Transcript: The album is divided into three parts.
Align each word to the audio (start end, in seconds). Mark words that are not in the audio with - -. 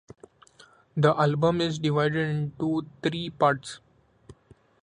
The 0.97 1.13
album 1.15 1.61
is 1.61 1.77
divided 1.77 2.27
into 2.27 2.87
three 3.03 3.29
parts. 3.29 3.79